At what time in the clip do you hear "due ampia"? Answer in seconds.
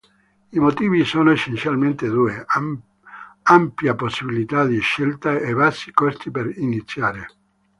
2.09-3.93